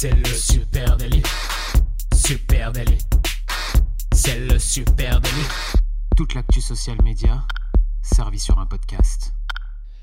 [0.00, 1.24] C'est le super délit.
[2.14, 2.98] Super délit.
[4.12, 5.48] C'est le super délit.
[6.16, 7.44] Toute l'actu social média
[8.00, 9.32] servie sur un podcast.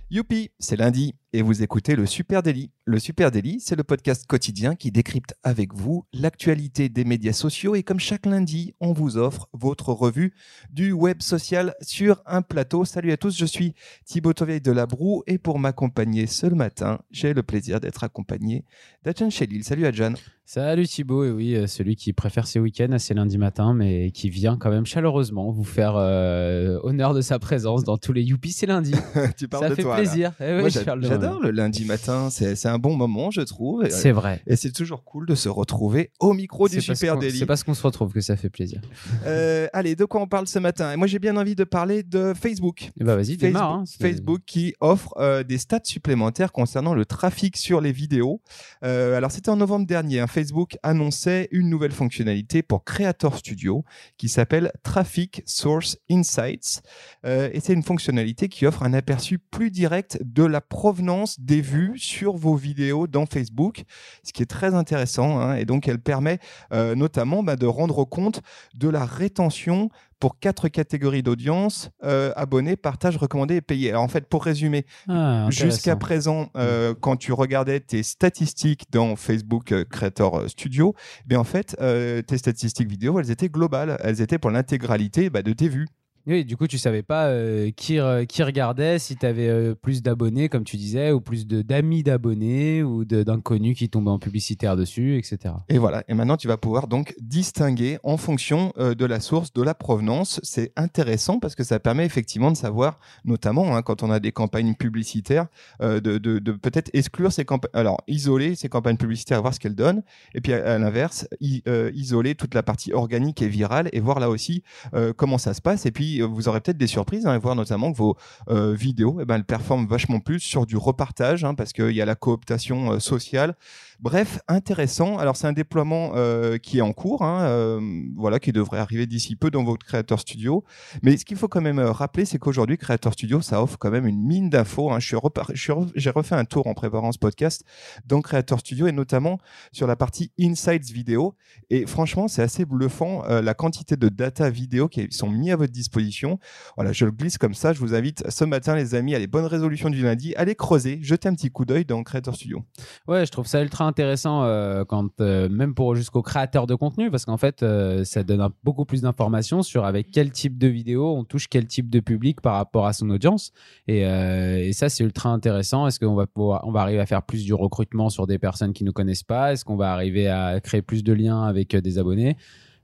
[0.09, 2.71] Youpi, c'est lundi et vous écoutez le Super Daily.
[2.85, 7.75] Le Super Daily, c'est le podcast quotidien qui décrypte avec vous l'actualité des médias sociaux
[7.75, 10.33] et comme chaque lundi, on vous offre votre revue
[10.71, 12.86] du web social sur un plateau.
[12.86, 13.73] Salut à tous, je suis
[14.05, 18.63] Thibaut Toveil de la Broue et pour m'accompagner ce matin, j'ai le plaisir d'être accompagné
[19.04, 19.63] d'Adjan Chelil.
[19.65, 20.13] Salut Adjan.
[20.47, 24.11] Salut Thibaut, et oui, euh, celui qui préfère ses week-ends à ses lundis matins, mais
[24.11, 28.21] qui vient quand même chaleureusement vous faire euh, honneur de sa présence dans tous les
[28.21, 28.91] Youpi, c'est lundi.
[29.39, 30.33] tu parles Ça de fait toi, plaisir.
[30.39, 33.31] Eh oui, Moi, je j'a- parle de j'adore le lundi matin, c'est un bon moment,
[33.31, 33.88] je trouve.
[33.89, 34.42] C'est vrai.
[34.47, 37.39] Et c'est toujours cool de se retrouver au micro du Super Daily.
[37.39, 38.81] C'est parce qu'on se retrouve que ça fait plaisir.
[39.25, 40.92] Euh, allez, de quoi on parle ce matin?
[40.94, 42.92] Et moi, j'ai bien envie de parler de Facebook.
[43.00, 43.72] Et bah vas-y, démarre.
[43.73, 43.83] hein.
[44.00, 48.42] Facebook qui offre euh, des stats supplémentaires concernant le trafic sur les vidéos.
[48.83, 53.83] Euh, alors c'était en novembre dernier, hein, Facebook annonçait une nouvelle fonctionnalité pour Creator Studio
[54.17, 56.81] qui s'appelle Traffic Source Insights.
[57.25, 60.95] Et c'est une fonctionnalité qui offre un aperçu plus direct de la provenance
[61.39, 63.83] des vues sur vos vidéos dans Facebook,
[64.23, 65.39] ce qui est très intéressant.
[65.39, 65.55] hein.
[65.55, 66.39] et donc elle permet
[66.73, 68.41] euh, notamment bah, de rendre compte
[68.75, 73.89] de la rétention pour quatre catégories d'audience euh, abonnés, partage, recommandé et payé.
[73.89, 79.16] Alors en fait, pour résumer, Ah, jusqu'à présent, euh, quand tu regardais tes statistiques dans
[79.17, 80.95] Facebook euh, Creator Studio,
[81.27, 85.41] ben en fait, euh, tes statistiques vidéo, elles étaient globales, elles étaient pour l'intégralité bah,
[85.41, 85.88] de tes vues.
[86.27, 90.01] Oui, du coup, tu savais pas euh, qui, re- qui regardait, si tu avais plus
[90.01, 95.17] d'abonnés, comme tu disais, ou plus d'amis d'abonnés, ou d'inconnus qui tombaient en publicitaire dessus,
[95.17, 95.53] etc.
[95.69, 96.03] Et voilà.
[96.07, 99.73] Et maintenant, tu vas pouvoir donc distinguer en fonction euh, de la source, de la
[99.75, 100.39] provenance.
[100.43, 104.31] C'est intéressant parce que ça permet effectivement de savoir, notamment hein, quand on a des
[104.31, 105.47] campagnes publicitaires,
[105.81, 110.03] euh, de, peut-être exclure ces campagnes, alors isoler ces campagnes publicitaires, voir ce qu'elles donnent,
[110.33, 111.27] et puis à, l'inverse,
[111.67, 115.53] euh, isoler toute la partie organique et virale et voir là aussi euh, comment ça
[115.53, 115.85] se passe.
[115.85, 118.17] Et puis euh, vous aurez peut-être des surprises, hein, et voir notamment que vos
[118.49, 122.02] euh, vidéos, eh ben, elles performent vachement plus sur du repartage, hein, parce qu'il y
[122.02, 123.55] a la cooptation euh, sociale.
[124.00, 125.17] Bref, intéressant.
[125.17, 127.80] Alors c'est un déploiement euh, qui est en cours, hein, euh,
[128.16, 130.64] voilà, qui devrait arriver d'ici peu dans votre Creator Studio.
[131.02, 133.92] Mais ce qu'il faut quand même euh, rappeler, c'est qu'aujourd'hui Creator Studio, ça offre quand
[133.92, 134.92] même une mine d'infos.
[134.92, 135.00] hein.
[135.00, 137.64] J'ai refait un tour en préparant ce podcast
[138.06, 139.40] dans Creator Studio et notamment
[139.72, 141.36] sur la partie Insights vidéo.
[141.70, 145.72] Et franchement, c'est assez bluffant la quantité de data vidéo qui sont mis à votre
[145.72, 146.40] disposition.
[146.76, 147.74] Voilà, je le glisse comme ça.
[147.74, 151.00] Je vous invite ce matin, les amis, à les bonnes résolutions du lundi, allez creuser,
[151.02, 152.64] jeter un petit coup d'œil dans Creator Studio.
[153.08, 157.09] Ouais, je trouve ça ultra intéressant euh, quand euh, même pour jusqu'aux créateurs de contenu
[157.12, 161.16] parce qu'en fait euh, ça donne beaucoup plus d'informations sur avec quel type de vidéo
[161.16, 163.51] on touche quel type de public par rapport à son audience
[163.88, 165.88] et, et ça c'est ultra intéressant.
[165.88, 168.73] Est-ce qu'on va pouvoir on va arriver à faire plus du recrutement sur des personnes
[168.73, 169.53] qui nous connaissent pas?
[169.53, 172.38] Est-ce qu'on va arriver à créer plus de liens avec des abonnés?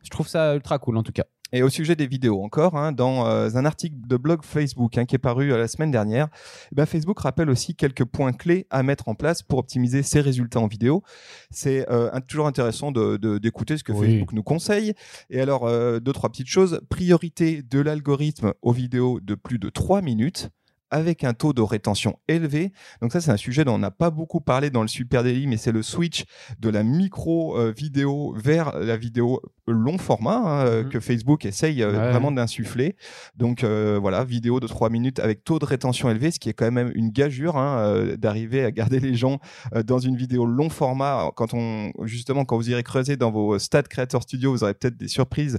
[0.03, 1.25] Je trouve ça ultra cool en tout cas.
[1.53, 5.05] Et au sujet des vidéos encore, hein, dans euh, un article de blog Facebook hein,
[5.05, 6.29] qui est paru euh, la semaine dernière,
[6.71, 10.21] eh ben, Facebook rappelle aussi quelques points clés à mettre en place pour optimiser ses
[10.21, 11.03] résultats en vidéo.
[11.49, 14.07] C'est euh, toujours intéressant de- de- d'écouter ce que Oui.
[14.07, 14.93] Facebook nous conseille.
[15.29, 16.79] Et alors, euh, deux, trois petites choses.
[16.89, 20.49] Priorité de l'algorithme aux vidéos de plus de 3 minutes
[20.91, 22.71] avec un taux de rétention élevé.
[23.01, 25.47] Donc ça, c'est un sujet dont on n'a pas beaucoup parlé dans le Super Daily,
[25.47, 26.25] mais c'est le switch
[26.59, 30.89] de la micro euh, vidéo vers la vidéo long format hein, euh, Mhm.
[30.89, 32.11] que Facebook essaye euh, Ouais.
[32.11, 32.95] vraiment d'insuffler.
[33.35, 36.53] Donc euh, voilà, vidéo de 3 minutes avec taux de rétention élevé, ce qui est
[36.53, 39.39] quand même une gageure hein, d'arriver à garder les gens
[39.85, 41.31] dans une vidéo long format.
[41.35, 44.97] Quand on justement quand vous irez creuser dans vos stats Creator Studio, vous aurez peut-être
[44.97, 45.57] des surprises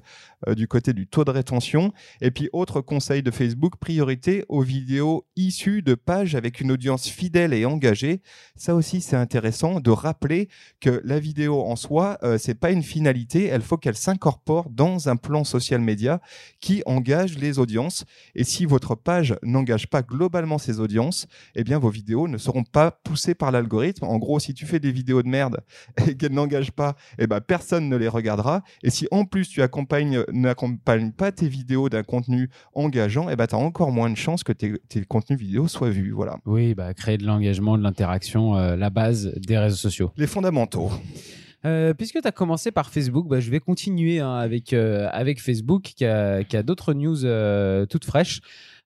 [0.56, 1.92] du côté du taux de rétention.
[2.21, 7.09] Et puis autre conseil de Facebook, priorité aux vidéos issues de pages avec une audience
[7.09, 8.22] fidèle et engagée.
[8.56, 10.49] Ça aussi c'est intéressant de rappeler
[10.81, 15.09] que la vidéo en soi, euh, c'est pas une finalité, elle faut qu'elle s'incorpore dans
[15.09, 16.21] un plan social média
[16.60, 18.05] qui engage les audiences.
[18.34, 22.65] Et si votre page n'engage pas globalement ces audiences, eh bien vos vidéos ne seront
[22.65, 24.04] pas poussées par l'algorithme.
[24.04, 25.60] En gros, si tu fais des vidéos de merde
[26.07, 28.63] et qu'elles n'engagent pas, eh ben personne ne les regardera.
[28.83, 33.47] Et si en plus tu accompagnes, n'accompagnes pas tes vidéos d'un contenu engageant, eh ben
[33.47, 36.10] tu as encore moins de chances que tes, tes contenus vidéo soient vus.
[36.10, 36.38] Voilà.
[36.47, 40.10] Oui, bah, créer de l'engagement, de l'interaction, euh, la base des réseaux sociaux.
[40.16, 40.91] Les fondamentaux.
[41.64, 45.41] Euh, puisque tu as commencé par Facebook, bah, je vais continuer hein, avec, euh, avec
[45.41, 48.41] Facebook qui a, qui a d'autres news euh, toutes fraîches.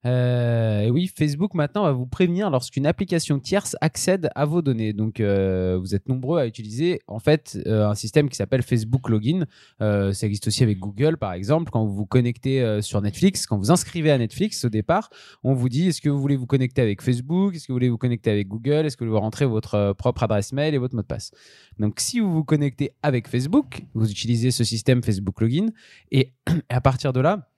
[0.05, 4.93] Euh, oui, Facebook maintenant va vous prévenir lorsqu'une application tierce accède à vos données.
[4.93, 9.09] Donc, euh, vous êtes nombreux à utiliser en fait euh, un système qui s'appelle Facebook
[9.09, 9.47] Login.
[9.81, 11.71] Ça existe aussi avec Google, par exemple.
[11.71, 15.11] Quand vous vous connectez sur Netflix, quand vous inscrivez à Netflix au départ,
[15.43, 17.89] on vous dit est-ce que vous voulez vous connecter avec Facebook, est-ce que vous voulez
[17.89, 20.95] vous connecter avec Google, est-ce que vous voulez rentrer votre propre adresse mail et votre
[20.95, 21.31] mot de passe?
[21.79, 25.67] Donc, si vous vous connectez avec Facebook, vous utilisez ce système Facebook Login
[26.11, 26.33] et
[26.69, 27.49] à partir de là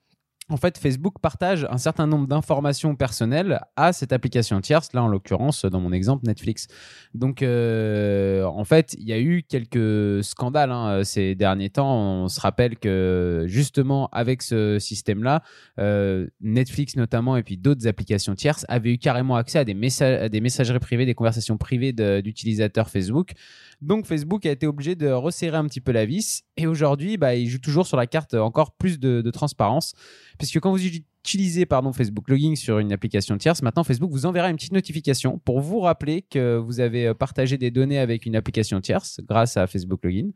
[0.49, 5.07] en fait, Facebook partage un certain nombre d'informations personnelles à cette application tierce, là en
[5.07, 6.67] l'occurrence, dans mon exemple, Netflix.
[7.13, 11.95] Donc, euh, en fait, il y a eu quelques scandales hein, ces derniers temps.
[11.95, 15.43] On se rappelle que justement, avec ce système-là,
[15.77, 20.23] euh, Netflix notamment, et puis d'autres applications tierces, avaient eu carrément accès à des, messages,
[20.23, 23.33] à des messageries privées, des conversations privées d'utilisateurs Facebook.
[23.81, 27.35] Donc Facebook a été obligé de resserrer un petit peu la vis et aujourd'hui, bah,
[27.35, 29.93] il joue toujours sur la carte encore plus de transparence
[30.39, 34.49] puisque quand vous utilisez pardon, Facebook Login sur une application tierce, maintenant Facebook vous enverra
[34.49, 38.35] une petite notification pour vous rappeler que vous avez euh, partagé des données avec une
[38.35, 40.29] application tierce grâce à Facebook Login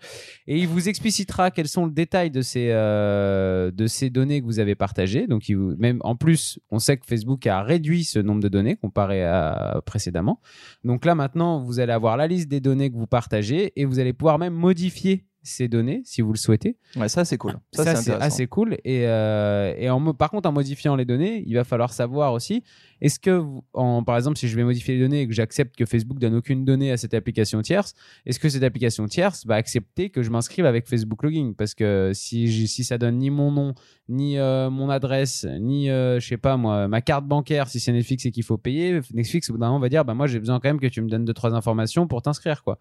[0.45, 4.45] et il vous explicitera quels sont le détail de ces, euh, de ces données que
[4.45, 5.25] vous avez partagées.
[5.25, 9.23] Donc même en plus, on sait que Facebook a réduit ce nombre de données comparé
[9.23, 10.41] à précédemment.
[10.83, 13.99] Donc là, maintenant, vous allez avoir la liste des données que vous partagez et vous
[13.99, 16.77] allez pouvoir même modifier ces données si vous le souhaitez.
[16.95, 17.53] Ouais, ça c'est cool.
[17.73, 18.73] Ça, Ça, c'est assez cool.
[18.85, 22.63] Et, euh, et en, par contre, en modifiant les données, il va falloir savoir aussi,
[23.01, 25.75] est-ce que, vous- en, par exemple, si je vais modifier les données et que j'accepte
[25.75, 27.93] que Facebook donne aucune donnée à cette application tierce,
[28.25, 31.53] est-ce que cette application tierce va accepter que je m'inscrive avec Facebook Login?
[31.57, 33.73] Parce que si, si ça donne ni mon nom,
[34.09, 37.91] ni euh, mon adresse, ni, euh, je sais pas moi, ma carte bancaire, si c'est
[37.91, 40.39] Netflix et qu'il faut payer, Netflix, au bout d'un moment, va dire, bah, moi, j'ai
[40.39, 42.79] besoin quand même que tu me donnes deux, trois informations pour t'inscrire, quoi.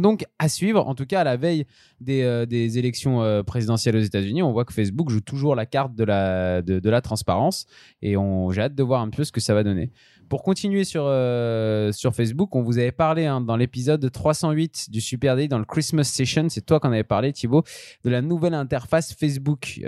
[0.00, 1.66] Donc, à suivre, en tout cas à la veille
[2.00, 5.66] des, euh, des élections euh, présidentielles aux États-Unis, on voit que Facebook joue toujours la
[5.66, 7.66] carte de la, de, de la transparence
[8.02, 8.14] et
[8.50, 9.90] j'ai hâte de voir un peu ce que ça va donner.
[10.28, 15.00] Pour continuer sur, euh, sur Facebook, on vous avait parlé hein, dans l'épisode 308 du
[15.00, 17.62] Super Day, dans le Christmas Session, c'est toi qui en avais parlé, Thibaut,
[18.04, 19.80] de la nouvelle interface Facebook,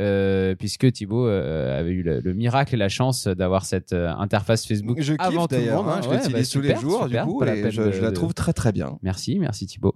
[0.58, 5.12] puisque Thibaut avait eu le, le miracle et la chance d'avoir cette interface Facebook Je
[5.12, 5.92] kiffe avant tout le d'ailleurs, monde.
[5.92, 6.02] hein, hein.
[6.04, 8.12] je Ouais, l'utilise bah, tous les jours super, du coup et je, de- je la
[8.12, 8.98] trouve très très bien.
[9.02, 9.94] Merci, merci Thibaut.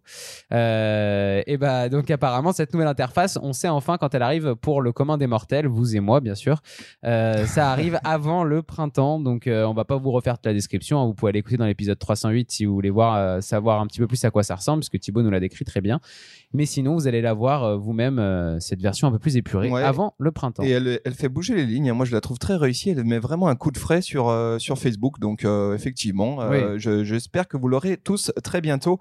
[0.53, 4.81] Euh, et bah donc apparemment cette nouvelle interface, on sait enfin quand elle arrive pour
[4.83, 6.61] le commun des mortels, vous et moi bien sûr.
[7.05, 10.53] Euh, ça arrive avant le printemps, donc euh, on va pas vous refaire toute la
[10.53, 11.01] description.
[11.01, 11.07] hein.
[11.07, 14.07] Vous pouvez aller écouter dans l'épisode 308 si vous voulez voir savoir un petit peu
[14.07, 16.01] plus à quoi ça ressemble, parce que Thibaut nous l'a décrit très bien.
[16.53, 19.83] Mais sinon vous allez la voir vous-même cette version un peu plus épurée Ouais.
[19.83, 20.63] avant le printemps.
[20.63, 21.93] Et elle, elle fait bouger les lignes.
[21.93, 22.91] Moi, je la trouve très réussie.
[22.91, 25.19] Elle met vraiment un coup de frais sur, sur Facebook.
[25.19, 26.39] Donc, effectivement,
[26.79, 29.01] je- j'espère que vous l'aurez tous très bientôt.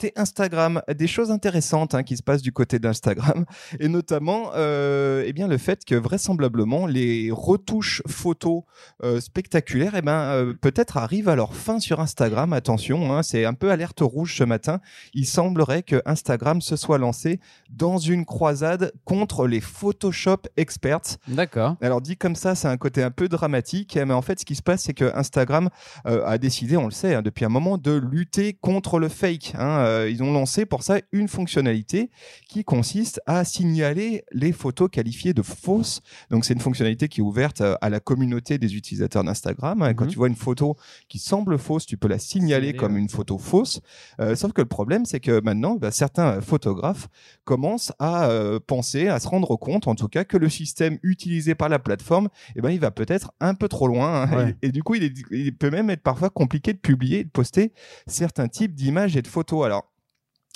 [0.00, 3.44] Côté Instagram, des choses intéressantes hein, qui se passent du côté d'Instagram.
[3.80, 8.62] Et notamment, euh, eh bien, le fait que vraisemblablement, les retouches photos
[9.02, 12.54] euh, spectaculaires, eh ben, euh, peut-être arrivent à leur fin sur Instagram.
[12.54, 14.80] Attention, hein, c'est un peu alerte rouge ce matin.
[15.12, 17.38] Il semblerait que Instagram se soit lancé
[17.68, 21.18] dans une croisade contre les Photoshop experts.
[21.28, 21.76] D'accord.
[21.82, 24.54] Alors dit comme ça, c'est un côté un peu dramatique, mais en fait, ce qui
[24.54, 25.68] se passe, c'est que Instagram
[26.06, 29.52] euh, a décidé, on le sait, hein, depuis un moment, de lutter contre le fake.
[29.58, 29.79] hein.
[29.80, 32.10] Euh, ils ont lancé pour ça une fonctionnalité
[32.48, 36.00] qui consiste à signaler les photos qualifiées de fausses.
[36.30, 39.82] Donc c'est une fonctionnalité qui est ouverte euh, à la communauté des utilisateurs d'Instagram.
[39.82, 39.94] hein.
[39.94, 40.10] Quand Mhm.
[40.10, 40.76] tu vois une photo
[41.08, 43.80] qui semble fausse, tu peux la signaler comme une photo fausse.
[44.20, 47.08] Euh, sauf que le problème, c'est que maintenant, bah, certains photographes
[47.44, 51.54] commencent à euh, penser, à se rendre compte, en tout cas, que le système utilisé
[51.54, 54.22] par la plateforme, eh ben, il va peut-être un peu trop loin.
[54.22, 54.36] hein.
[54.36, 54.54] Ouais.
[54.62, 57.30] Et, et du coup, il, est- il peut même être parfois compliqué de publier, de
[57.30, 57.72] poster
[58.06, 59.66] certains types d'images et de photos.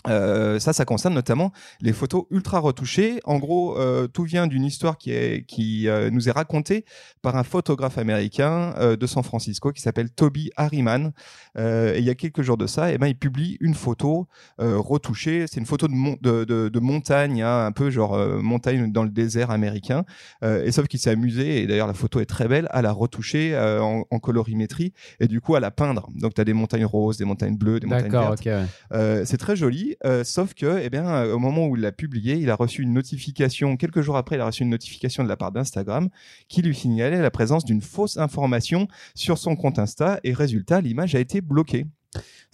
[0.06, 3.21] Euh, ça, ça concerne notamment les photos ultra retouchées.
[3.25, 6.85] En gros, euh, tout vient d'une histoire qui, est, qui euh, nous est racontée
[7.23, 11.12] par un photographe américain euh, de San Francisco qui s'appelle Toby Harriman.
[11.57, 14.26] Euh, et il y a quelques jours de ça, eh ben, il publie une photo
[14.61, 15.47] euh, retouchée.
[15.49, 18.93] C'est une photo de, mon- de, de, de montagne, hein, un peu genre euh, montagne
[18.93, 20.05] dans le désert américain.
[20.43, 22.93] Euh, et sauf qu'il s'est amusé, et d'ailleurs la photo est très belle, à la
[22.93, 26.09] retoucher euh, en, en colorimétrie et du coup à la peindre.
[26.14, 28.40] Donc tu as des montagnes roses, des montagnes bleues, des montagnes D'accord, vertes.
[28.40, 28.47] ok.
[28.47, 28.64] ouais.
[28.93, 31.93] Euh, c'est très joli, euh, sauf que, eh bien, euh, au moment où il l'a
[31.93, 33.77] publié, il a reçu une notification.
[33.77, 36.09] Quelques jours après, il a reçu une notification de la part d'Instagram
[36.49, 40.21] qui lui signalait la présence d'une fausse information sur son compte Insta.
[40.25, 41.87] Et résultat, l'image a été bloquée.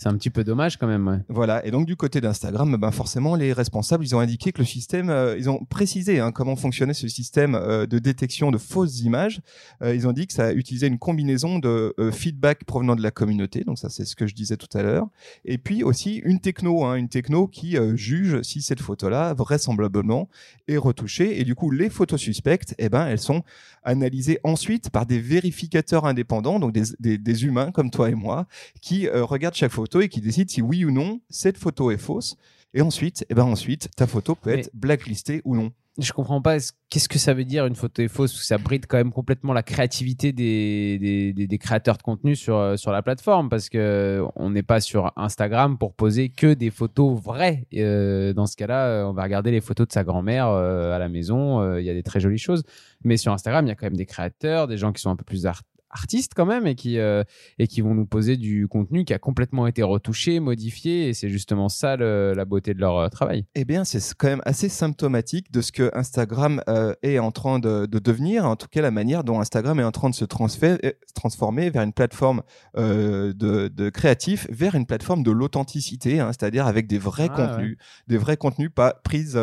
[0.00, 1.22] C'est un petit peu dommage quand même.
[1.28, 1.66] Voilà.
[1.66, 5.10] Et donc du côté d'Instagram, ben forcément, les responsables, ils ont indiqué que le système,
[5.10, 9.42] euh, ils ont précisé hein, comment fonctionnait ce système euh, de détection de fausses images.
[9.82, 13.62] Euh, ils ont dit que ça utilisait une combinaison de feedback provenant de la communauté.
[13.62, 15.06] Donc ça, c'est ce que je disais tout à l'heure.
[15.44, 20.30] Et puis aussi une techno, hein, une techno qui juge si cette photo-là vraisemblablement
[20.66, 21.40] est retouchée.
[21.40, 23.42] Et du coup, les photos suspectes, eh ben, elles sont
[23.82, 28.46] analysées ensuite par des vérificateurs indépendants, donc des, des humains comme toi et moi,
[28.80, 32.36] qui regardent chaque photo et qui décide si oui ou non cette photo est fausse.
[32.72, 35.72] Et ensuite, et eh ben ensuite, ta photo peut être blacklistée ou non.
[35.98, 36.56] Je comprends pas
[36.88, 38.32] qu'est-ce que ça veut dire une photo est fausse?
[38.32, 42.36] Parce que ça bride quand même complètement la créativité des, des, des, créateurs de contenu
[42.36, 46.54] sur, euh, sur la plateforme parce que on n'est pas sur Instagram pour poser que
[46.54, 47.66] des photos vraies.
[47.74, 51.08] Euh, dans ce cas-là, euh, on va regarder les photos de sa grand-mère à la
[51.08, 51.76] maison.
[51.76, 52.62] Il y a des très jolies choses,
[53.02, 55.16] mais sur Instagram, il y a quand même des créateurs, des gens qui sont un
[55.16, 57.24] peu plus art artistes quand même et qui, euh,
[57.58, 61.28] et qui vont nous poser du contenu qui a complètement été retouché, modifié et c'est
[61.28, 63.44] justement ça la beauté de leur euh, travail.
[63.54, 67.58] Eh bien, c'est quand même assez symptomatique de ce que Instagram euh, est en train
[67.58, 71.70] de, devenir, en tout cas la manière dont Instagram est en train de se transformer
[71.70, 72.42] vers une plateforme
[72.76, 77.76] de, de créatif, vers une plateforme de l'authenticité, hein, c'est-à-dire avec des vrais ah, contenus,
[78.06, 79.38] des vrais contenus pas prises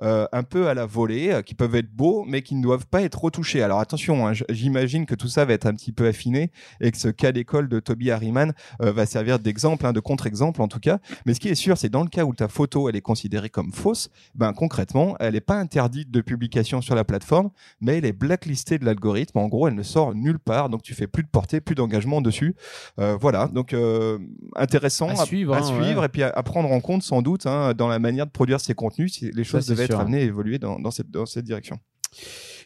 [0.00, 3.22] un peu à la volée, qui peuvent être beaux mais qui ne doivent pas être
[3.22, 3.62] retouchés.
[3.62, 6.96] Alors attention, hein, j'imagine que tout ça va être un petit peu affiné et que
[6.96, 10.78] ce cas d'école de Toby Harriman euh, va servir d'exemple, hein, de contre-exemple en tout
[10.78, 10.98] cas.
[11.26, 13.50] Mais ce qui est sûr, c'est dans le cas où ta photo elle est considérée
[13.50, 18.04] comme fausse, ben concrètement, elle n'est pas interdite de publication sur la plateforme, mais elle
[18.04, 19.38] est blacklistée de l'algorithme.
[19.38, 22.20] En gros, elle ne sort nulle part, donc tu fais plus de portée, plus d'engagement
[22.20, 22.54] dessus.
[22.98, 24.18] Euh, voilà, donc euh,
[24.56, 27.88] intéressant à, suivre, à, suivre et puis à, prendre en compte sans doute hein, dans
[27.88, 30.78] la manière de produire ces contenus si les choses devaient être amenées à évoluer dans,
[30.78, 31.78] dans, cette, dans cette direction.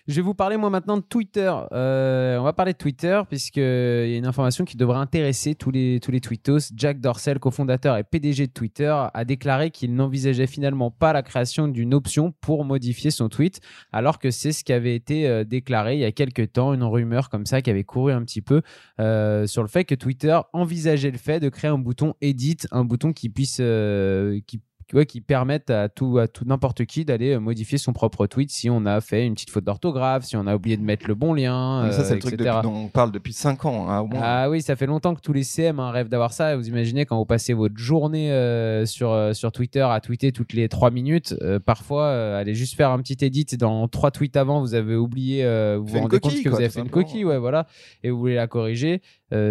[0.06, 1.50] Je vais vous parler moi maintenant de Twitter.
[1.72, 5.70] Euh, on va parler de Twitter puisqu'il y a une information qui devrait intéresser tous
[5.70, 6.72] les, tous les tweetos.
[6.76, 11.68] Jack Dorsey, cofondateur et PDG de Twitter, a déclaré qu'il n'envisageait finalement pas la création
[11.68, 15.94] d'une option pour modifier son tweet, alors que c'est ce qui avait été euh, déclaré
[15.94, 18.60] il y a quelques temps, une rumeur comme ça qui avait couru un petit peu
[19.00, 22.84] euh, sur le fait que Twitter envisageait le fait de créer un bouton edit, un
[22.84, 27.78] bouton qui puisse, qui qui permettent à tout, à tout n'importe qui d'aller euh, modifier
[27.78, 30.76] son propre tweet si on a fait une petite faute d'orthographe, si on a oublié
[30.76, 31.90] de mettre le bon lien.
[31.90, 34.20] ça, c'est le euh, truc dont on parle depuis 5 ans, hein, au moins.
[34.22, 36.56] Ah oui, ça fait longtemps que tous les CM hein, rêvent d'avoir ça.
[36.56, 40.68] Vous imaginez quand vous passez votre journée euh, sur, sur Twitter à tweeter toutes les
[40.68, 44.96] 3 minutes, parfois, allez juste faire un petit edit dans 3 tweets avant, vous avez
[44.96, 45.44] oublié,
[45.76, 47.66] vous vous rendez compte que vous avez fait une coquille, ouais, voilà,
[48.02, 49.02] et vous voulez la corriger.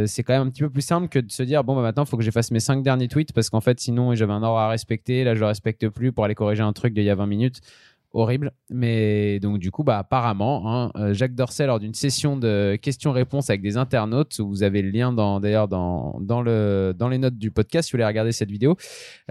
[0.05, 2.03] C'est quand même un petit peu plus simple que de se dire bon bah maintenant
[2.03, 4.59] il faut que j'efface mes 5 derniers tweets parce qu'en fait sinon j'avais un ordre
[4.59, 7.15] à respecter là je le respecte plus pour aller corriger un truc d'il y a
[7.15, 7.61] 20 minutes.
[8.15, 8.51] Horrible.
[8.69, 13.49] Mais donc, du coup, bah, apparemment, hein, euh, Jacques Dorcel, lors d'une session de questions-réponses
[13.49, 17.39] avec des internautes, où vous avez le lien d'ailleurs dans, dans, le, dans les notes
[17.39, 18.77] du podcast, si vous voulez regarder cette vidéo,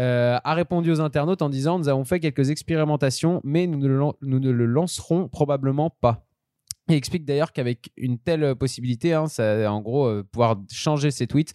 [0.00, 4.12] euh, a répondu aux internautes en disant Nous avons fait quelques expérimentations, mais nous ne
[4.20, 6.24] nous ne le lancerons probablement pas.
[6.88, 11.26] Il explique d'ailleurs qu'avec une telle possibilité, hein, ça, en gros, euh, pouvoir changer ses
[11.26, 11.54] tweets,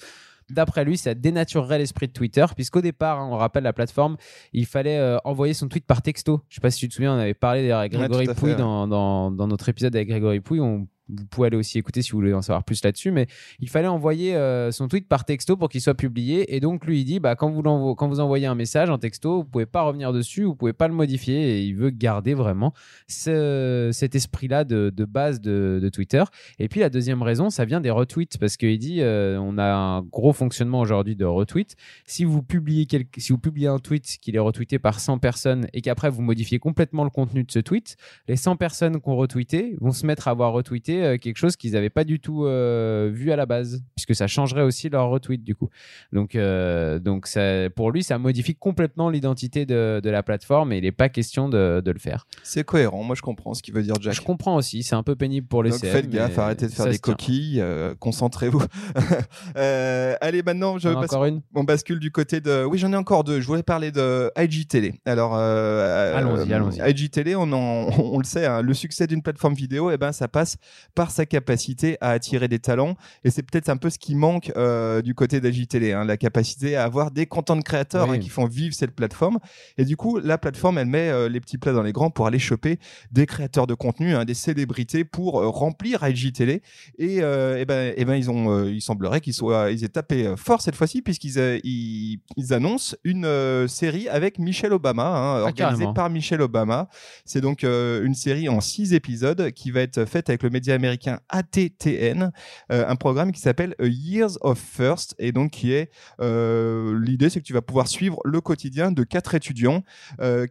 [0.49, 4.15] D'après lui, ça dénaturerait l'esprit de Twitter, puisqu'au départ, hein, on rappelle la plateforme,
[4.53, 6.41] il fallait euh, envoyer son tweet par texto.
[6.47, 9.29] Je sais pas si tu te souviens, on avait parlé avec Grégory Pouy dans, dans,
[9.29, 10.61] dans, notre épisode avec Grégory Pouy.
[10.61, 13.27] On vous pouvez aller aussi écouter si vous voulez en savoir plus là-dessus, mais
[13.59, 16.55] il fallait envoyer euh, son tweet par texto pour qu'il soit publié.
[16.55, 17.61] Et donc, lui, il dit bah, quand, vous
[17.95, 20.87] quand vous envoyez un message en texto, vous pouvez pas revenir dessus, vous pouvez pas
[20.87, 21.57] le modifier.
[21.57, 22.73] Et il veut garder vraiment
[23.07, 26.23] ce, cet esprit-là de, de, base de, de, Twitter.
[26.59, 29.73] Et puis, la deuxième raison, ça vient des retweets, parce qu'il dit euh, on a
[29.73, 31.75] un gros fonctionnement aujourd'hui de retweets.
[32.05, 35.67] Si vous, publiez quelque, si vous publiez un tweet qui est retweeté par 100 personnes
[35.73, 37.97] et qu'après vous modifiez complètement le contenu de ce tweet,
[38.27, 41.55] les 100 personnes qui ont retweeté vont se mettre à avoir retweeté euh, quelque chose
[41.55, 45.09] qu'ils n'avaient pas du tout euh, vu à la base, puisque ça changerait aussi leur
[45.09, 45.69] retweet du coup.
[46.11, 50.77] Donc, euh, donc ça, pour lui, ça modifie complètement l'identité de, de, la plateforme et
[50.77, 52.27] il n'est pas question de, de le faire.
[52.43, 54.13] C'est cohérent, moi je comprends ce qu'il veut dire Jack.
[54.13, 56.87] Je comprends aussi, c'est un peu pénible pour les donc, Faites gaffe, arrêtez de faire
[56.87, 57.63] des coquilles,
[57.99, 58.63] concentrez-vous.
[59.55, 62.63] allez, maintenant, je encore une on bascule du côté de.
[62.63, 63.41] Oui, j'en ai encore deux.
[63.41, 64.95] Je voulais parler de IGTV.
[65.05, 66.79] Alors, allons-y, allons-y.
[66.89, 70.27] IGTV, on, on, le sait, hein, le succès d'une plateforme vidéo, et eh ben, ça
[70.27, 70.57] passe
[70.97, 72.95] par sa capacité à attirer des talents.
[73.23, 76.75] Et c'est peut-être un peu ce qui manque euh, du côté d'Agitélé, hein, la capacité
[76.75, 79.37] à avoir des content créateurs hein, qui font vivre cette plateforme.
[79.77, 82.25] Et du coup, la plateforme, elle met euh, les petits plats dans les grands pour
[82.25, 82.79] aller choper
[83.11, 86.63] des créateurs de contenu, hein, des célébrités pour euh, remplir IGTV.
[86.97, 90.61] Et, et, ben, et ben, ils ont, il semblerait qu'ils soient, ils aient tapé fort
[90.61, 96.41] cette fois-ci puisqu'ils ils, ils, annoncent une série avec Michelle Obama, ah, organisée par Michelle
[96.41, 96.89] Obama.
[97.23, 100.86] C'est donc une série en six épisodes qui va être faite avec le média américain
[100.87, 102.31] américain ATTN,
[102.69, 107.53] un programme qui s'appelle Years of First et donc qui est l'idée c'est que tu
[107.53, 109.83] vas pouvoir suivre le quotidien de quatre étudiants,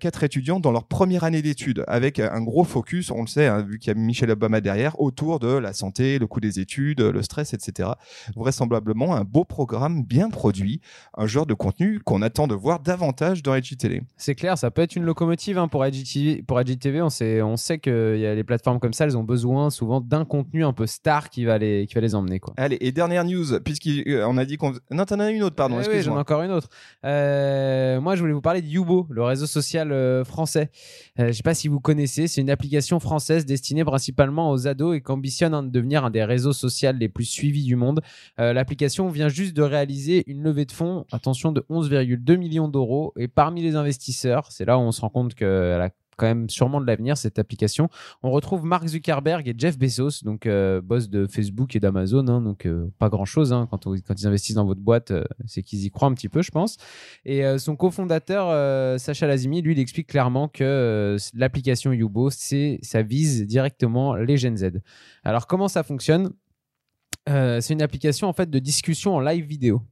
[0.01, 3.63] quatre étudiants dans leur première année d'études avec un gros focus, on le sait, hein,
[3.63, 7.01] vu qu'il y a Michel Obama derrière, autour de la santé, le coût des études,
[7.01, 7.91] le stress, etc.
[8.35, 10.81] Vraisemblablement un beau programme bien produit,
[11.17, 14.03] un genre de contenu qu'on attend de voir davantage dans IGTV.
[14.17, 16.43] C'est clair, ça peut être une locomotive hein, pour IGTV.
[16.47, 19.71] Pour on sait, on sait que y a les plateformes comme ça, elles ont besoin
[19.71, 22.41] souvent d'un contenu un peu star qui va les, qui va les emmener.
[22.41, 22.55] Quoi.
[22.57, 24.75] Allez, et dernière news, puisqu'on a dit qu'on.
[24.91, 25.81] Non, t'en as une autre, pardon.
[25.83, 26.69] Eh oui, j'en ai encore une autre.
[27.05, 30.71] Euh, moi, je voulais vous parler de Yubo, le réseau social euh, français.
[31.19, 34.97] Euh, je sais pas si vous connaissez, c'est une application française destinée principalement aux ados
[34.97, 38.01] et qui ambitionne hein, de devenir un des réseaux sociaux les plus suivis du monde.
[38.39, 43.13] L'application vient juste de réaliser une levée de fonds, attention, de 11,2 millions d'euros.
[43.17, 46.49] Et parmi les investisseurs, c'est là où on se rend compte qu'elle a quand même
[46.49, 47.89] sûrement de l'avenir cette application.
[48.23, 52.41] On retrouve Mark Zuckerberg et Jeff Bezos, donc euh, boss de Facebook et d'Amazon, hein,
[52.41, 55.85] donc euh, pas grand chose hein, quand, ils investissent dans votre boîte, euh, c'est qu'ils
[55.85, 56.77] y croient un petit peu, je pense.
[57.25, 64.15] Et son cofondateur Sacha Lazimi, lui, il explique clairement que l'application Yubo, ça vise directement
[64.15, 64.81] les Gen Z.
[65.25, 66.31] Alors comment ça fonctionne?
[67.27, 69.83] C'est une application en fait de discussion en live vidéo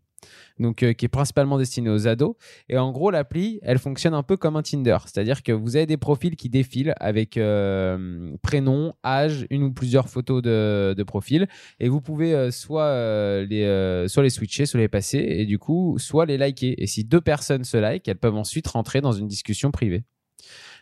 [0.58, 2.34] donc euh, qui est principalement destiné aux ados.
[2.68, 5.86] Et en gros, l'appli, elle fonctionne un peu comme un Tinder, c'est-à-dire que vous avez
[5.86, 11.48] des profils qui défilent avec euh, prénom, âge, une ou plusieurs photos de, profil,
[11.80, 13.64] et vous pouvez euh, soit les
[14.08, 16.82] soit les switcher, soit les passer, et du coup, soit les liker.
[16.82, 20.04] Et si deux personnes se like, elles peuvent ensuite rentrer dans une discussion privée.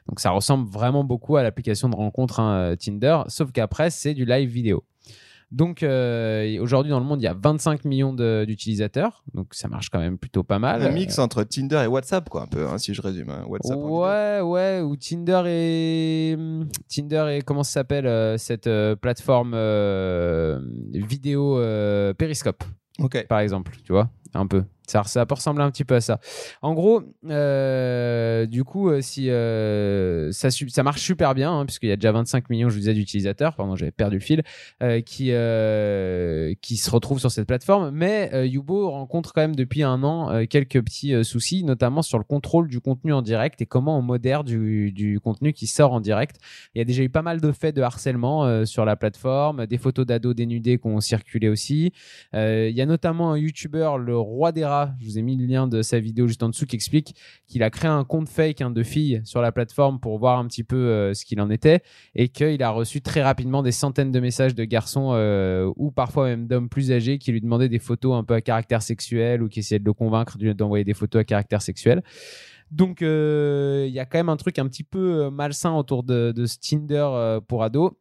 [0.08, 4.24] Donc ça ressemble vraiment beaucoup à l'application de rencontre hein, Tinder, sauf qu'après c'est du
[4.24, 4.84] live vidéo.
[5.52, 9.90] Donc euh, aujourd'hui dans le monde, il y a 25 millions d'utilisateurs, donc ça marche
[9.90, 10.82] quand même plutôt pas mal.
[10.82, 13.28] Un mix entre Tinder et WhatsApp, quoi, un peu, hein, si je résume.
[13.28, 13.44] Hein.
[13.46, 16.38] WhatsApp ouais, ouais, ou Tinder et
[16.88, 19.54] Tinder et comment ça s'appelle euh, cette euh, plateforme
[20.94, 21.60] vidéo
[22.16, 22.64] Periscope,
[22.98, 24.64] ok, par exemple, tu vois, un peu.
[24.86, 26.18] Ça, ça peut ressembler un petit peu à ça.
[26.60, 31.88] En gros, euh, du coup, euh, si euh, ça, ça marche super bien, hein, puisqu'il
[31.88, 34.42] y a déjà 25 millions, je vous disais, d'utilisateurs, pardon, j'avais perdu le fil,
[35.04, 35.32] qui,
[36.60, 37.90] qui se retrouvent sur cette plateforme.
[37.90, 42.68] Mais Yubo rencontre quand même depuis un an quelques petits soucis, notamment sur le contrôle
[42.68, 46.36] du contenu en direct et comment on modère du, du, contenu qui sort en direct.
[46.74, 49.78] Il y a déjà eu pas mal de faits de harcèlement sur la plateforme, des
[49.78, 51.92] photos d'ados dénudés qui ont circulé aussi.
[52.32, 54.64] il y a notamment un YouTuber, le roi des
[55.00, 57.14] je vous ai mis le lien de sa vidéo juste en dessous qui explique
[57.46, 60.46] qu'il a créé un compte fake hein, de filles sur la plateforme pour voir un
[60.46, 61.82] petit peu euh, ce qu'il en était
[62.14, 66.26] et qu'il a reçu très rapidement des centaines de messages de garçons euh, ou parfois
[66.26, 69.48] même d'hommes plus âgés qui lui demandaient des photos un peu à caractère sexuel ou
[69.48, 72.02] qui essayaient de le convaincre d'envoyer des photos à caractère sexuel.
[72.70, 76.32] Donc euh, il y a quand même un truc un petit peu malsain autour de,
[76.34, 77.92] de ce Tinder pour ados.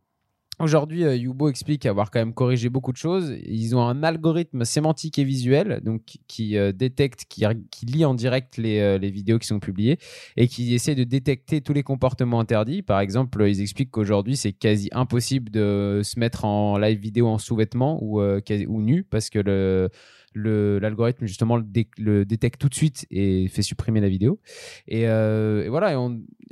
[0.60, 3.34] Aujourd'hui, euh, Yubo explique avoir quand même corrigé beaucoup de choses.
[3.46, 7.46] Ils ont un algorithme sémantique et visuel donc, qui euh, détecte, qui,
[7.86, 9.98] lit en direct les, euh, les, vidéos qui sont publiées
[10.38, 12.84] et qui essaie de détecter tous les comportements interdits.
[12.84, 17.40] Par exemple, ils expliquent qu'aujourd'hui, c'est quasi impossible de se mettre en live vidéo en
[17.40, 19.90] sous-vêtements ou, ou nu parce que le
[20.36, 24.40] l'algorithme justement le, détecte tout de suite et fait supprimer la vidéo.
[24.88, 25.98] Et, euh, voilà,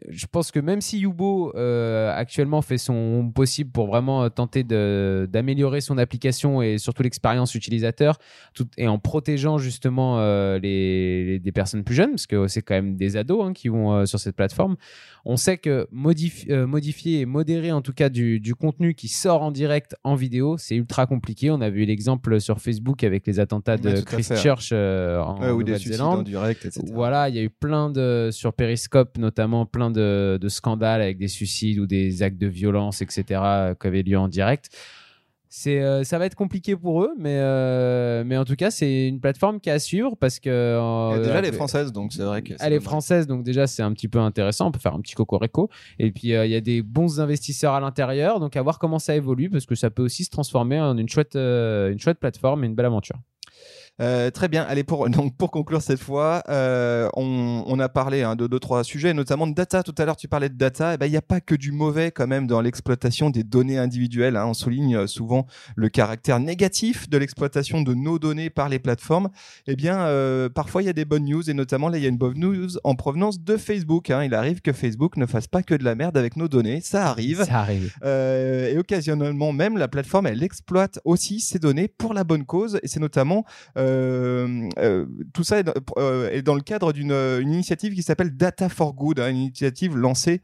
[0.10, 5.82] je pense que même si Yubo euh, actuellement fait son possible pour vraiment tenter d'améliorer
[5.82, 8.18] son application et surtout l'expérience utilisateur,
[8.78, 12.96] et en protégeant justement euh, les, des personnes plus jeunes, parce que c'est quand même
[12.96, 14.76] des ados hein, qui vont sur cette plateforme,
[15.26, 19.96] on sait que modifier et modérer en tout cas du contenu qui sort en direct
[20.04, 21.52] en vidéo, c'est ultra compliqué.
[21.52, 26.30] On a vu l'exemple sur Facebook avec les attentats de Christchurch euh, en Nouvelle-Zélande.
[26.92, 31.18] Voilà, il y a eu plein de sur Periscope notamment plein de, de, scandales avec
[31.18, 33.24] des suicides ou des actes de violence, etc.
[33.80, 34.70] qui avaient lieu en direct.
[35.52, 39.08] C'est, euh, ça va être compliqué pour eux, mais, euh, mais en tout cas, c'est
[39.08, 41.18] une plateforme qui est à suivre parce que.
[41.24, 42.54] déjà, elle est française, donc c'est vrai que.
[42.60, 44.68] Elle est française, donc déjà, c'est un petit peu intéressant.
[44.68, 45.68] On peut faire un petit cocorico.
[45.98, 49.16] Et puis, il y a des bons investisseurs à l'intérieur, donc à voir comment ça
[49.16, 52.68] évolue parce que ça peut aussi se transformer en une chouette, une chouette plateforme et
[52.68, 53.18] une belle aventure.
[54.02, 54.64] Euh, très bien.
[54.64, 58.60] Allez, pour, donc, pour conclure cette fois, euh, on, on, a parlé hein, de deux,
[58.60, 59.84] trois sujets, notamment de data.
[59.84, 60.94] Tout à l'heure, tu parlais de data.
[60.94, 63.78] Eh ben, il n'y a pas que du mauvais quand même dans l'exploitation des données
[63.78, 64.38] individuelles.
[64.38, 64.46] Hein.
[64.48, 69.30] On souligne euh, souvent le caractère négatif de l'exploitation de nos données par les plateformes.
[69.68, 72.06] Eh bien, euh, parfois, il y a des bonnes news et notamment, là, il y
[72.06, 74.10] a une bonne news en provenance de Facebook.
[74.10, 74.24] Hein.
[74.24, 76.82] Il arrive que Facebook ne fasse pas que de la merde avec nos données.
[76.82, 77.44] Ça arrive.
[77.44, 77.94] Ça arrive.
[78.04, 82.80] Euh, et occasionnellement, même, la plateforme, elle exploite aussi ces données pour la bonne cause.
[82.84, 83.46] Et c'est notamment
[85.34, 89.38] tout ça est, dans le cadre d'une initiative qui s'appelle Data for Good, hein, une
[89.38, 90.42] initiative lancée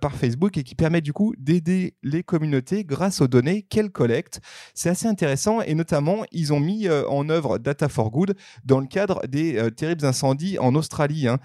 [0.00, 4.40] par Facebook et qui permet du coup d'aider les communautés grâce aux données qu'elles collectent.
[4.74, 8.86] C'est assez intéressant et notamment ils ont mis en œuvre Data for Good dans le
[8.86, 11.28] cadre des terribles incendies en Australie.
[11.28, 11.38] Hein.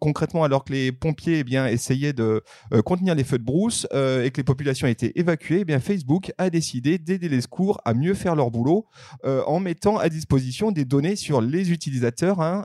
[0.00, 2.42] concrètement, alors que les pompiers eh bien, essayaient de
[2.84, 6.50] contenir les feux de brousse et que les populations étaient évacuées, eh bien, Facebook a
[6.50, 8.86] décidé d'aider les secours à mieux faire leur boulot
[9.24, 10.21] en mettant à disposition
[10.72, 12.64] des données sur les utilisateurs hein,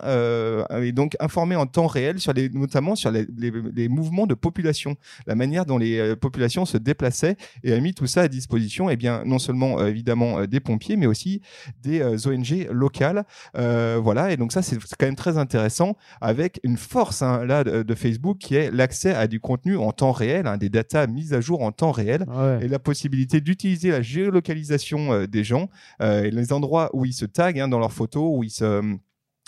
[0.82, 4.96] et donc informer en temps réel sur les, notamment sur les, les, mouvements de population,
[5.26, 8.94] la manière dont les populations se déplaçaient et a mis tout ça à disposition, et
[8.94, 11.42] eh bien, non seulement évidemment des pompiers, mais aussi
[11.84, 13.26] des ONG locales.
[13.54, 17.96] voilà, et donc ça, c'est quand même très intéressant avec une force hein, là de,
[17.96, 21.42] Facebook qui est l'accès à du contenu en temps réel, hein, des datas mises à
[21.42, 22.26] jour en temps réel
[22.62, 25.70] et la possibilité d'utiliser la géolocalisation des gens
[26.02, 28.98] et les endroits où ils se hein, dans leurs photos, où ils se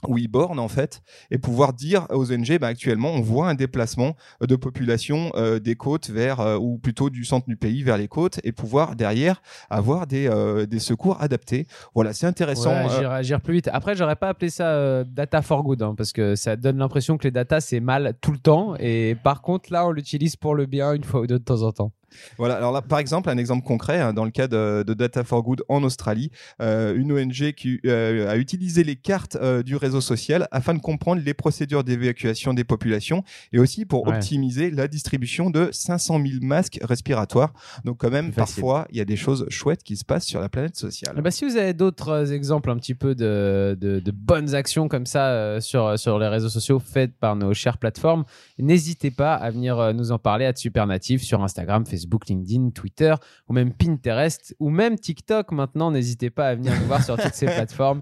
[0.08, 3.56] où ils bornent en fait et pouvoir dire aux ONG bah, actuellement on voit un
[3.56, 7.98] déplacement de population euh, des côtes vers euh, ou plutôt du centre du pays vers
[7.98, 11.68] les côtes et pouvoir derrière avoir des, euh, des secours adaptés.
[11.94, 13.70] Voilà c'est intéressant ouais, réagir plus vite.
[13.74, 17.26] Après j'aurais pas appelé ça data for good hein, parce que ça donne l'impression que
[17.26, 20.66] les data c'est mal tout le temps et par contre là on l'utilise pour le
[20.66, 21.92] bien une fois ou deux de temps en temps
[22.38, 25.43] voilà, alors là, par exemple, un exemple concret, hein, dans le cas de, Data for
[25.43, 30.02] Good en Australie, euh, une ONG qui euh, a utilisé les cartes euh, du réseau
[30.02, 35.50] social afin de comprendre les procédures d'évacuation des populations et aussi pour optimiser la distribution
[35.50, 37.54] de 500 000 masques respiratoires.
[37.86, 40.50] Donc quand même, parfois, il y a des choses chouettes qui se passent sur la
[40.50, 41.19] planète sociale.
[41.22, 45.62] bah, si vous avez d'autres exemples un petit peu de, de, bonnes actions comme ça
[45.62, 48.26] sur, sur les réseaux sociaux faites par nos chères plateformes,
[48.58, 53.14] n'hésitez pas à venir nous en parler à Supernative sur Instagram, Facebook Facebook, LinkedIn, Twitter
[53.48, 55.92] ou même Pinterest ou même TikTok maintenant.
[55.92, 58.02] N'hésitez pas à venir nous voir sur toutes ces plateformes.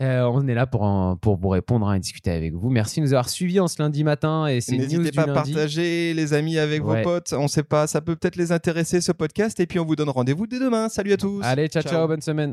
[0.00, 2.70] Euh, on est là pour, pour vous répondre hein, et discuter avec vous.
[2.70, 4.46] Merci de nous avoir suivis en ce lundi matin.
[4.46, 7.34] et N'hésitez pas à partager les amis avec vos potes.
[7.36, 9.58] On sait pas, ça peut peut-être les intéresser ce podcast.
[9.60, 10.88] Et puis on vous donne rendez-vous dès demain.
[10.88, 11.42] Salut à tous.
[11.42, 12.52] Allez, ciao, ciao, ciao bonne semaine.